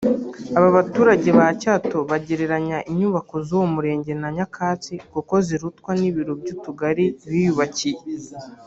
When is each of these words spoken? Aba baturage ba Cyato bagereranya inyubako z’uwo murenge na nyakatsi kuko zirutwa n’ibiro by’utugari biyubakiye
Aba 0.57 0.69
baturage 0.77 1.29
ba 1.39 1.47
Cyato 1.61 1.97
bagereranya 2.11 2.77
inyubako 2.91 3.35
z’uwo 3.45 3.65
murenge 3.73 4.11
na 4.21 4.29
nyakatsi 4.35 4.93
kuko 5.13 5.33
zirutwa 5.47 5.91
n’ibiro 5.99 6.33
by’utugari 6.41 7.05
biyubakiye 7.31 8.01